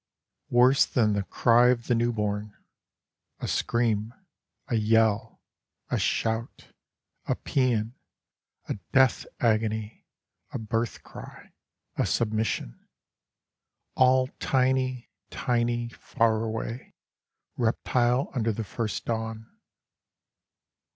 [0.49, 2.55] Worse than the cry of the new born,
[3.39, 4.15] A scream,
[4.67, 5.43] A yell,
[5.91, 6.73] A shout,
[7.27, 7.93] A pæan,
[8.67, 10.07] A death agony,
[10.53, 11.53] A birth cry,
[11.97, 12.87] A submission,
[13.93, 16.95] All tiny, tiny, far away,
[17.55, 19.55] reptile under the first dawn.